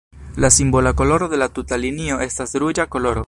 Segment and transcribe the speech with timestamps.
[0.35, 3.19] La simbola koloro de la tuta linio estas ruĝa koloro.